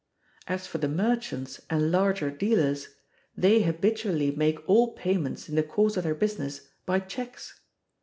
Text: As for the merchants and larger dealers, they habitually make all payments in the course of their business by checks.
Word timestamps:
As 0.47 0.65
for 0.65 0.79
the 0.79 0.87
merchants 0.87 1.61
and 1.69 1.91
larger 1.91 2.31
dealers, 2.31 2.87
they 3.37 3.61
habitually 3.61 4.31
make 4.31 4.67
all 4.67 4.93
payments 4.93 5.47
in 5.47 5.53
the 5.53 5.61
course 5.61 5.95
of 5.95 6.05
their 6.05 6.15
business 6.15 6.61
by 6.87 6.99
checks. 7.01 7.61